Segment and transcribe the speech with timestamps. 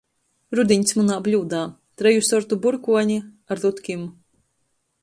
[0.59, 1.59] Rudiņs muna bļūdā:
[2.03, 4.13] treju sortu būrkuoni ar rutkim.